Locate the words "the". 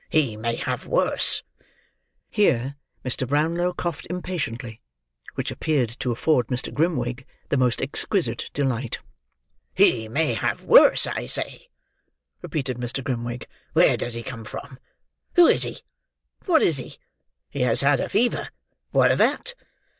7.49-7.57